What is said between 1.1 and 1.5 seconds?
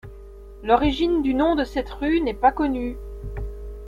du